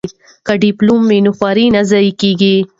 که 0.45 0.53
ډیپلوم 0.63 1.01
وي 1.09 1.19
نو 1.25 1.31
خواري 1.37 1.65
نه 1.75 1.81
ضایع 1.91 2.13
کیږي. 2.21 2.55